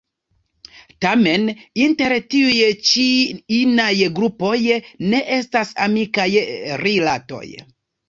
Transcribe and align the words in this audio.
Tamen, 1.05 1.45
inter 1.83 2.15
tiuj 2.31 2.57
ĉi 2.93 3.05
inaj 3.59 3.93
grupoj, 4.19 4.57
ne 5.15 5.23
estas 5.41 5.79
amikaj 5.89 6.31
rilatoj. 6.89 7.47